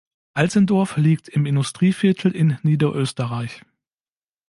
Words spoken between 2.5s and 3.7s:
Niederösterreich.